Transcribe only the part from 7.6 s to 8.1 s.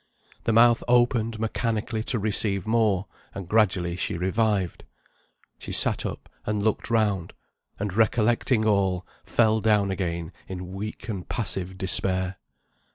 and